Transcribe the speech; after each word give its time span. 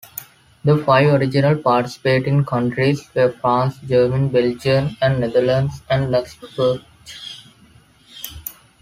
The 0.65 0.79
five 0.83 1.13
original 1.13 1.55
participating 1.57 2.43
countries 2.43 3.07
were 3.15 3.31
France, 3.33 3.77
Germany, 3.87 4.29
Belgium, 4.29 4.97
the 4.99 5.09
Netherlands, 5.09 5.83
and 5.91 6.09
Luxembourg. 6.09 6.81